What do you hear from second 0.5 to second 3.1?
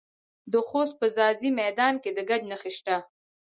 د خوست په ځاځي میدان کې د ګچ نښې شته.